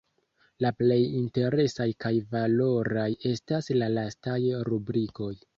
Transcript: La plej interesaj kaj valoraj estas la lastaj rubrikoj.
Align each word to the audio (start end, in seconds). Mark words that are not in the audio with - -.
La 0.63 0.69
plej 0.77 0.97
interesaj 1.19 1.87
kaj 2.05 2.13
valoraj 2.37 3.07
estas 3.35 3.73
la 3.83 3.91
lastaj 3.99 4.41
rubrikoj. 4.73 5.33